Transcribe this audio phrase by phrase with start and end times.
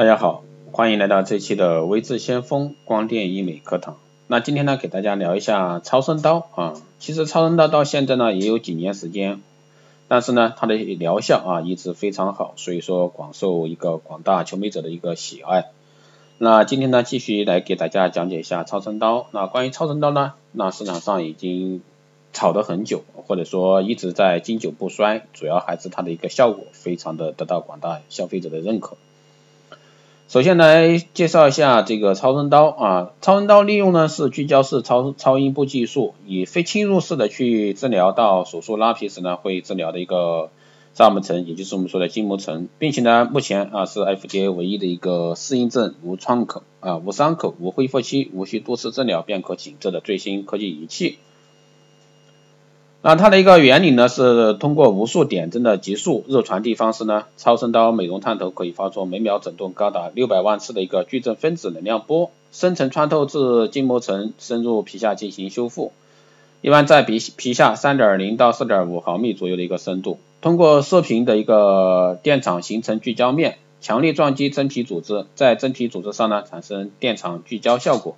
[0.00, 0.42] 大家好，
[0.72, 3.98] 欢迎来到这期的微智先锋光电医美课堂。
[4.28, 6.72] 那今天呢，给大家聊一下超声刀啊。
[6.98, 9.42] 其实超声刀到现在呢也有几年时间，
[10.08, 15.66] 但是呢它的疗效啊一直非常好，所以说广受一个广大求美者的一个喜爱。
[16.38, 19.26] 那今天呢继续来给大家讲解一下超声刀。
[19.32, 21.82] 那关于超声刀呢，那市场上已经
[22.32, 28.96] 炒得很久，或者说一直在经久不衰，主要还是它的一个效果非常的得到广大消费者的认可。
[30.30, 40.50] 首先来介绍一下这个超声刀啊，超声刀利用呢是聚焦式超超音波技术，以非侵入式的去治疗到手术拉皮时呢会治疗的一个
[40.94, 51.18] 沙门层，也就是我们说的筋膜层，并且呢目前啊是 FDA 唯一的一个适应症无创口啊无伤口无恢复期无需多次治疗便可紧致的最新科技仪器。
[53.02, 65.92] 那它的一个原理呢，是通过无数点阵的急速热传递方式呢，超声刀美容探头可以发出每秒振动高达六百万次的一个矩阵分子能量波，深层穿透至筋膜层，深入皮下进行修复。
[66.60, 78.16] 一般在皮皮下三点零到四点五毫米左右的一个深度，通过射频的一个电场形成聚焦面，强力撞击真皮组织，在真皮组织上呢产生电场聚焦效果。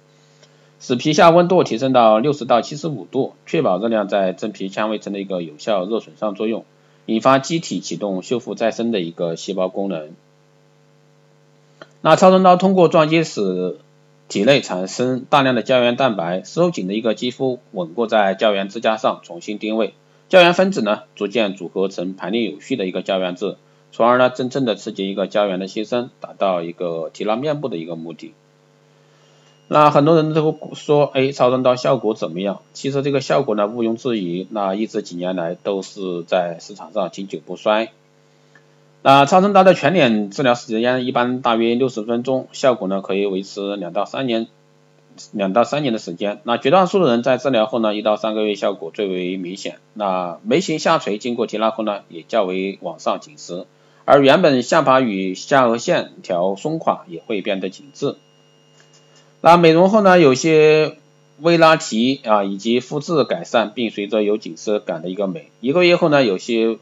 [0.84, 6.64] 使皮下温度提升到六十到七十五度，确保热量在真皮纤维层的一个有效热损伤作用，
[7.06, 10.10] 引发机体启动修复再生的一个细胞功能。
[12.00, 13.78] 那超声刀通过撞击使
[14.26, 19.94] 体内产生大量的胶原蛋白，收紧的一个肌肤稳固在胶原支架上重新定位，
[20.28, 23.54] 胶原分子呢逐渐组合成排列有序的一个胶原质，
[23.92, 28.32] 从而呢真正的刺激一个胶原的新生，达到一个提拉面部的一个目的。
[29.74, 32.60] 那很多人都说，哎，超声刀效果怎么样？
[32.74, 37.90] 其实这个效果呢，毋庸置疑，那一直几年来都是在市场上经久不衰。
[39.00, 44.46] 那超声刀的全脸治疗时间一般大约六十分钟，效果呢可以维持两到三年，
[45.32, 46.42] 两到三年的时间。
[46.44, 49.78] 那绝大多数的人在治疗后呢，一到三个月效果最为明显。
[49.94, 53.64] 那眉形下垂经过提拉后呢，也较为往上紧实，
[54.04, 58.16] 而原本下巴与下颚线条松垮也会变得紧致。
[59.44, 60.98] 那美容后呢，有些
[61.40, 65.50] 微拉提啊，以及肤质改善，并随着有紧实感的一个美。
[65.60, 66.78] 一个月后呢，有些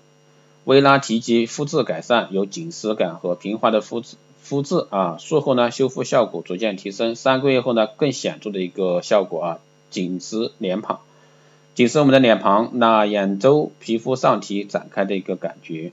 [0.64, 5.16] 微拉提及肤质改善，有紧实感和平滑的肤质肤质啊。
[5.18, 7.16] 术后呢，修复效果逐渐提升。
[7.16, 11.00] 三个月后呢，更显著的一个效果啊，紧实脸庞，
[11.74, 15.92] 紧实我们的脸庞，那眼周皮肤上提展开的一个感觉。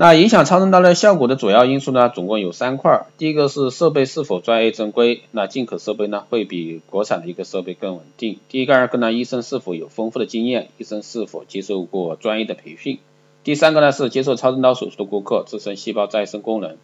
[0.00, 3.04] 那影响超声刀的效果的主要因素呢，总共有三块。
[3.18, 8.38] 第一个是设备是否专业正规，那进口设备呢会比国产的一个设备更稳定。
[8.48, 12.98] 第一个二个呢，医生是否有丰富的经验，医生是否接受过专业的培训。
[13.44, 16.78] 第三个呢是接受超声刀手术的顾客自身细胞再生功能。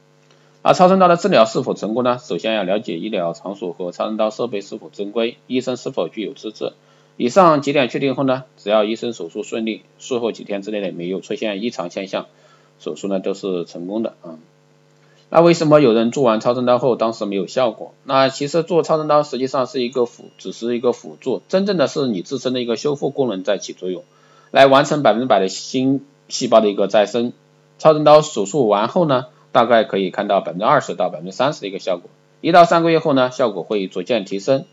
[0.60, 2.18] 而超声刀的治疗是否成功呢？
[2.22, 6.74] 首先要了解医疗场所和超声刀设备是否正规，医生是否具有资质。
[7.16, 12.26] 以上几点确定后呢，只要医生手术顺利，术后几天之内呢没有出现异常现象。
[12.78, 14.38] 手术呢都是成功的啊，
[15.30, 17.94] 那为什么有人做完超声刀后当时没有效果？
[18.04, 24.04] 那其实做超声刀实际上是一个辅，只是一个辅助，真正的是你自身的一个修复功能在起作用，
[24.50, 27.32] 来完成百分之百的新细胞的一个再生。
[27.78, 32.08] 超声刀手术完后呢，大概可以看到百分之二十到百分之三十的一个效果，
[32.40, 34.64] 一到三个月后呢，效果会逐渐提升。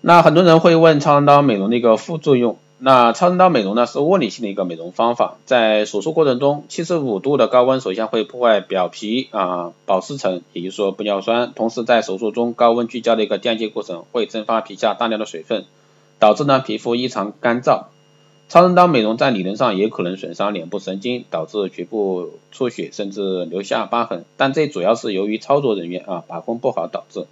[0.00, 2.58] 那很多人会问超声刀美容的一个副作用。
[2.84, 15.64] 那超声刀美容呢是物理性的一个美容方法，在手术过程中，七十五度的高温首先会破坏表皮啊保湿层，也就是说玻尿酸，同时在手术中高温聚焦的一个电击过程会蒸发皮下大量的水分，
[16.18, 17.84] 导致呢皮肤异常干燥。
[18.48, 27.26] 超声刀美容在理论上也可能损伤脸部神经，导致局部出血甚至留下疤痕，但这主要是由于操作人员啊把控不好导致，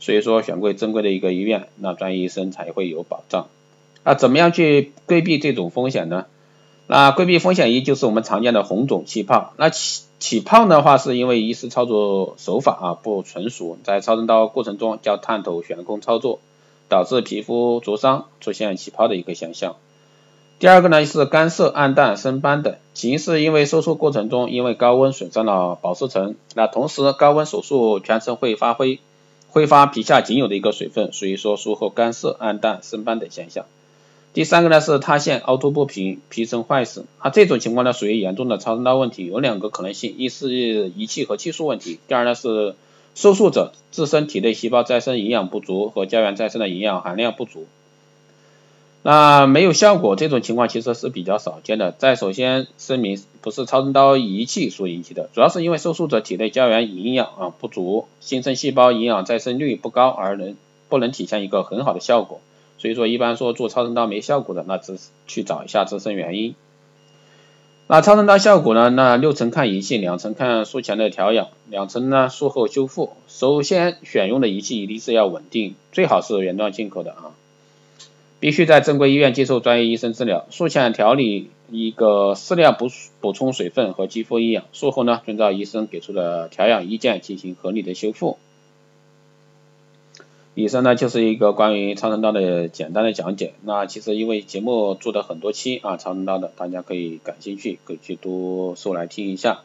[0.00, 3.48] 所以说选贵正规的一个医院，那专业医生才会有保障。
[4.06, 6.26] 那怎么样去规避这种风险呢？
[6.86, 9.52] 那规避风险一就是我们常见的红肿起泡。
[9.56, 16.38] 那起起泡的话，是因为医师操作手法啊不纯熟，在超声刀过程中叫探头悬空操作，
[16.88, 19.74] 导致皮肤灼伤，出现起泡的一个现象。
[20.60, 29.00] 第二个呢是干涩、暗淡、生斑等，起因是因为手术过程中因为高温损伤了保湿层，那同时高温手术全程会发挥
[29.48, 33.66] 挥发皮下仅有的一个水分，所以说术后干涩、暗淡、生斑等现象。
[34.36, 40.50] 第三个呢是塌陷、凹凸不平、皮层坏死，啊这种情况呢属于严重的超声刀问题，有两个可能性，一是
[40.94, 42.74] 仪器和技术问题，第二呢是
[43.14, 47.66] 受术者自身体内细胞再生营养不足和胶原再生的营养含量不足。
[49.02, 51.92] 那没有效果这种情况其实是比较少见的。
[51.92, 60.58] 在首先声明，不是超声刀仪器所引起的，主要是因为受术者体内胶原营养啊不足，新生细胞营养再生率不高，而能
[60.90, 62.42] 不能体现一个很好的效果。
[62.78, 66.54] 所以说一般说做超声刀没效果的，那只去找一下自身原因。
[67.88, 68.90] 那超声刀效果呢？
[68.90, 73.12] 那六成看仪器，两成看术前的调养，两成呢术后修复。
[73.28, 77.30] 首先选用的仪器一定是要稳定，最好是原装进口的啊。
[78.40, 80.46] 必须在正规医院接受专业医生治疗。
[80.50, 82.88] 术前调理一个适量补
[83.20, 88.36] 补充水分和肌肤营养，术后呢遵照医生给出的调养意见进行合理的修复。
[90.58, 93.52] 以上呢就是一个关于超声刀的简单的讲解。
[93.62, 99.60] 那其实因为节目做的很多期啊，超声刀的，大家可以感兴趣可以去多收来听一下。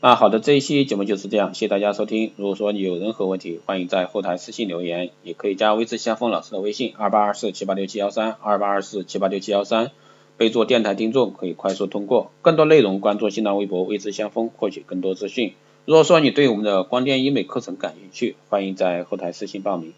[0.00, 2.32] 那好的，这一期节目就是这样，谢谢大家收听。
[2.38, 9.90] 如果说你有任何问题，欢迎在后台私信留言，也可以加微知先锋老师的微信二八二四七八六七幺三二八二四七八六七幺三，
[10.38, 12.30] 备注电台听众可以快速通过。
[12.40, 15.52] 更多内容关注新浪微博微知先锋，获取更多资讯。
[15.84, 19.92] 如果说你对我们的光电医美课程感兴趣，欢迎在后台私信报名。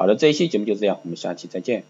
[0.00, 1.84] 好的，这一期节目就这样，我们下期再见。